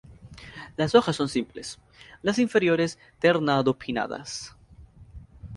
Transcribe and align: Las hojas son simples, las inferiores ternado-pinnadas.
Las 0.77 0.95
hojas 0.95 1.15
son 1.15 1.29
simples, 1.29 1.77
las 2.23 2.39
inferiores 2.39 2.97
ternado-pinnadas. 3.19 4.55